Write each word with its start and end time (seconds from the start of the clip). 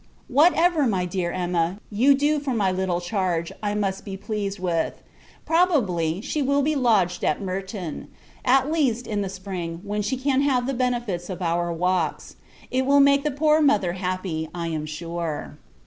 Whatever, 0.29 0.87
my 0.87 1.05
dear 1.05 1.31
Emma, 1.31 1.77
you 1.91 2.15
do 2.15 2.39
for 2.39 2.55
my 2.55 2.71
little 2.71 2.99
charge, 2.99 3.51
I 3.61 3.75
must 3.75 4.03
be 4.03 4.17
pleased 4.17 4.57
with. 4.57 5.03
Probably, 5.45 6.21
she 6.21 6.41
will 6.41 6.63
be 6.63 6.75
lodged 6.75 7.23
at 7.23 7.39
Merton; 7.39 8.07
at 8.43 8.71
least, 8.71 9.05
in 9.05 9.21
the 9.21 9.29
spring, 9.29 9.79
when 9.83 10.01
she 10.01 10.17
can 10.17 10.41
have 10.41 10.65
the 10.65 10.73
benefit 10.73 11.29
of 11.29 11.43
our 11.43 11.71
walks. 11.71 12.35
It 12.71 12.87
will 12.87 12.99
make 12.99 13.23
the 13.23 13.29
poor 13.29 13.61
mother 13.61 13.93
happy, 13.93 14.49
I 14.55 14.69
am 14.69 14.87
sure. 14.87 15.59